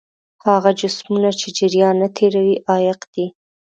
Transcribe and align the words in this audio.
هغه 0.45 0.71
جسمونه 0.79 1.29
چې 1.39 1.47
جریان 1.57 1.95
نه 2.01 2.07
تیروي 2.17 2.55
عایق 2.69 2.99
دي. 3.13 3.25